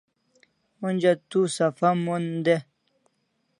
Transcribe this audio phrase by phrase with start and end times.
[0.85, 2.55] Onja tu sapha mon de